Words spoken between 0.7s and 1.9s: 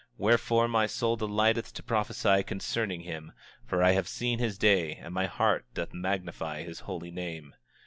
soul delighteth to